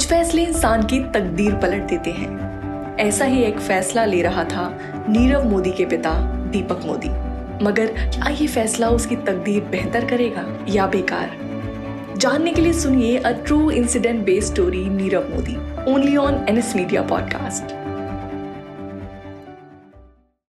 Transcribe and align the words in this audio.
कुछ 0.00 0.08
फैसले 0.08 0.44
इंसान 0.44 0.82
की 0.82 0.98
तकदीर 0.98 1.54
पलट 1.54 1.82
देते 1.82 2.10
हैं। 2.10 2.96
ऐसा 2.96 3.24
ही 3.24 3.42
एक 3.42 3.58
फैसला 3.58 4.04
ले 4.04 4.22
रहा 4.22 4.44
था 4.44 4.78
नीरव 5.08 5.44
मोदी 5.44 5.70
के 5.70 5.86
पिता 5.86 6.10
दीपक 6.46 6.80
मोदी। 6.86 7.08
मगर 7.64 7.86
क्या 7.86 8.28
ये 8.28 8.46
फैसला 8.46 8.88
उसकी 8.88 9.16
तकदीर 9.16 9.62
बेहतर 9.62 10.04
करेगा 10.04 10.66
या 10.68 10.86
बेकार? 10.86 11.30
जानने 12.16 12.52
के 12.52 12.62
लिए 12.62 12.72
सुनिए 12.72 13.18
a 13.18 13.30
true 13.30 13.70
incident 13.70 14.24
based 14.24 14.52
story 14.52 14.88
Nirav 14.88 15.28
Modi 15.34 15.56
only 15.92 16.16
on 16.16 16.46
NS 16.48 16.76
media 16.76 17.02
podcast 17.02 17.89